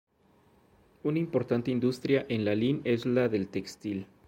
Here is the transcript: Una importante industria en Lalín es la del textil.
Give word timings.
Una 1.03 1.19
importante 1.19 1.69
industria 1.69 2.25
en 2.27 2.43
Lalín 2.43 2.81
es 2.85 3.05
la 3.05 3.29
del 3.29 3.49
textil. 3.49 4.07